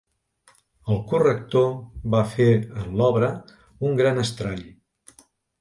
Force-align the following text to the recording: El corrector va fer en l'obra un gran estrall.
El 0.93 0.97
corrector 1.11 1.67
va 2.15 2.23
fer 2.31 2.49
en 2.63 2.89
l'obra 3.03 3.31
un 3.91 4.03
gran 4.03 4.23
estrall. 4.27 4.69